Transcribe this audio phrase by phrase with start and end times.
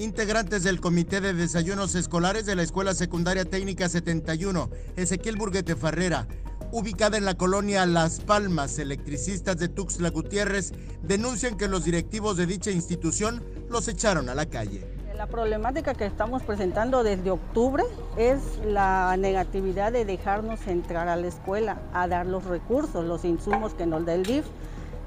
[0.00, 6.26] Integrantes del Comité de Desayunos Escolares de la Escuela Secundaria Técnica 71, Ezequiel Burguete Farrera,
[6.72, 12.46] ubicada en la colonia Las Palmas, electricistas de Tuxtla Gutiérrez, denuncian que los directivos de
[12.46, 14.86] dicha institución los echaron a la calle.
[15.14, 17.84] La problemática que estamos presentando desde octubre
[18.16, 23.74] es la negatividad de dejarnos entrar a la escuela, a dar los recursos, los insumos
[23.74, 24.46] que nos da el DIF.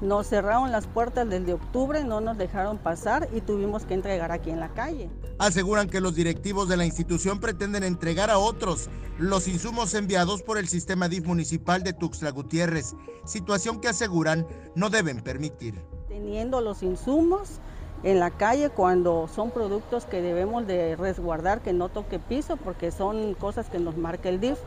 [0.00, 4.50] Nos cerraron las puertas desde octubre, no nos dejaron pasar y tuvimos que entregar aquí
[4.50, 5.08] en la calle.
[5.38, 10.58] Aseguran que los directivos de la institución pretenden entregar a otros los insumos enviados por
[10.58, 15.80] el sistema DIF municipal de Tuxtla Gutiérrez, situación que aseguran no deben permitir.
[16.08, 17.60] Teniendo los insumos
[18.02, 22.90] en la calle cuando son productos que debemos de resguardar, que no toque piso, porque
[22.90, 24.58] son cosas que nos marca el DIF.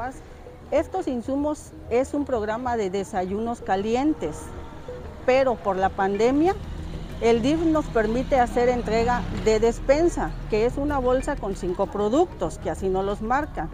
[0.71, 4.37] Estos insumos es un programa de desayunos calientes
[5.27, 6.55] pero por la pandemia
[7.19, 12.59] el DIF nos permite hacer entrega de despensa, que es una bolsa con cinco productos,
[12.59, 13.69] que así no los marca.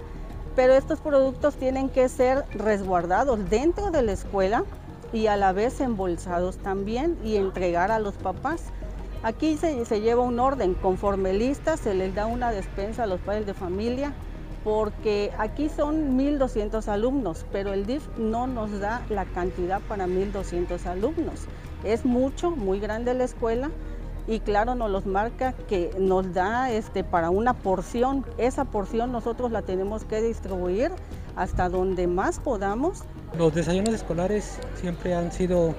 [0.55, 4.63] Pero estos productos tienen que ser resguardados dentro de la escuela
[5.11, 8.63] y a la vez embolsados también y entregar a los papás.
[9.21, 13.19] Aquí se, se lleva un orden, conforme lista se les da una despensa a los
[13.19, 14.13] padres de familia,
[14.63, 20.85] porque aquí son 1.200 alumnos, pero el DIF no nos da la cantidad para 1.200
[20.85, 21.41] alumnos.
[21.83, 23.71] Es mucho, muy grande la escuela
[24.25, 28.25] y claro nos los marca que nos da este, para una porción.
[28.37, 30.91] Esa porción nosotros la tenemos que distribuir
[31.35, 33.03] hasta donde más podamos.
[33.37, 35.75] Los desayunos escolares siempre han sido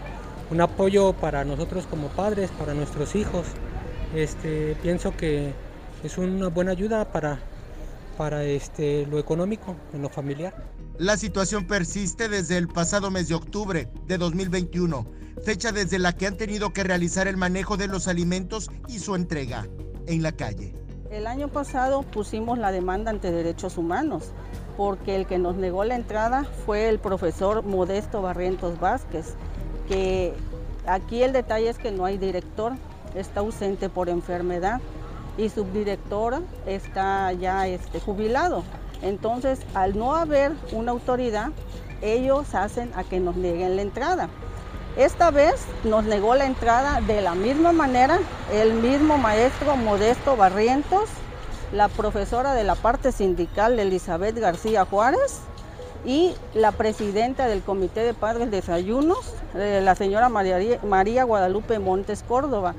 [0.51, 3.47] un apoyo para nosotros como padres, para nuestros hijos.
[4.15, 5.53] Este, pienso que
[6.03, 7.39] es una buena ayuda para
[8.17, 10.55] para este, lo económico, en lo familiar.
[10.99, 15.07] La situación persiste desde el pasado mes de octubre de 2021,
[15.45, 19.15] fecha desde la que han tenido que realizar el manejo de los alimentos y su
[19.15, 19.67] entrega
[20.07, 20.75] en la calle.
[21.11, 24.33] El año pasado pusimos la demanda ante derechos humanos
[24.77, 29.35] porque el que nos negó la entrada fue el profesor Modesto Barrientos Vázquez,
[29.89, 30.35] que
[30.87, 32.73] aquí el detalle es que no hay director,
[33.15, 34.81] está ausente por enfermedad
[35.37, 38.63] y subdirectora está ya este, jubilado.
[39.03, 41.51] Entonces, al no haber una autoridad,
[42.03, 44.29] ellos hacen a que nos nieguen la entrada.
[44.97, 48.19] Esta vez nos negó la entrada de la misma manera
[48.53, 51.09] el mismo maestro Modesto Barrientos,
[51.73, 55.41] la profesora de la parte sindical Elizabeth García Juárez
[56.05, 62.75] y la presidenta del Comité de Padres Desayunos, eh, la señora María Guadalupe Montes Córdoba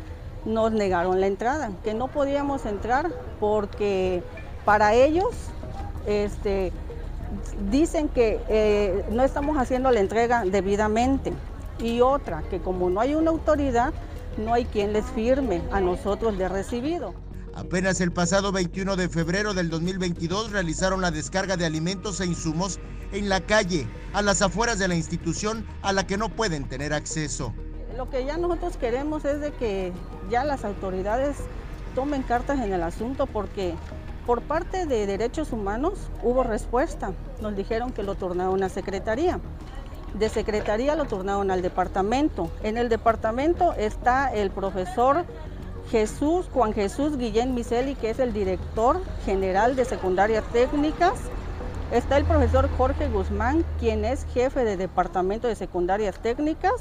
[0.45, 4.23] nos negaron la entrada, que no podíamos entrar porque
[4.63, 5.33] para ellos
[6.05, 6.71] este,
[7.71, 11.33] dicen que eh, no estamos haciendo la entrega debidamente.
[11.79, 13.93] Y otra, que como no hay una autoridad,
[14.37, 17.13] no hay quien les firme a nosotros de recibido.
[17.53, 22.79] Apenas el pasado 21 de febrero del 2022 realizaron la descarga de alimentos e insumos
[23.13, 26.93] en la calle, a las afueras de la institución a la que no pueden tener
[26.93, 27.53] acceso.
[27.95, 29.93] Lo que ya nosotros queremos es de que
[30.29, 31.37] ya las autoridades
[31.93, 33.73] tomen cartas en el asunto porque
[34.25, 37.13] por parte de derechos humanos hubo respuesta.
[37.41, 39.39] Nos dijeron que lo turnaron a secretaría.
[40.13, 42.49] De secretaría lo turnaron al departamento.
[42.63, 45.23] En el departamento está el profesor
[45.89, 51.13] Jesús, Juan Jesús Guillén Miseli, que es el director general de secundarias técnicas.
[51.93, 56.73] Está el profesor Jorge Guzmán, quien es jefe de departamento de secundarias técnicas.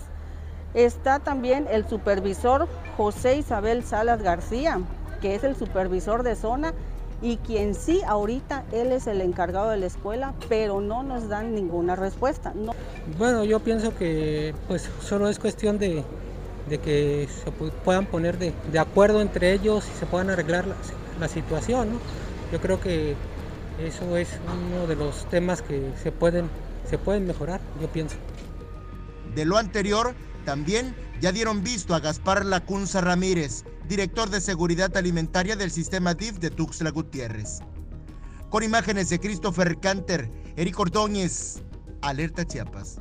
[0.74, 4.80] Está también el supervisor José Isabel Salas García,
[5.20, 6.74] que es el supervisor de zona
[7.22, 11.54] y quien sí ahorita él es el encargado de la escuela, pero no nos dan
[11.54, 12.52] ninguna respuesta.
[13.18, 16.04] Bueno, yo pienso que pues solo es cuestión de,
[16.68, 20.66] que se puedan poner de, acuerdo entre ellos y se puedan arreglar
[21.18, 21.98] la, situación.
[22.52, 23.14] Yo creo que
[23.82, 24.28] eso es
[24.72, 26.50] uno de los temas que se pueden,
[26.88, 28.16] se pueden mejorar, yo pienso.
[29.34, 35.56] De lo anterior, también ya dieron visto a Gaspar Lacunza Ramírez, director de Seguridad Alimentaria
[35.56, 37.60] del sistema DIF de Tuxtla Gutiérrez.
[38.50, 41.62] Con imágenes de Christopher Canter, Eric Ordóñez,
[42.02, 43.00] Alerta Chiapas.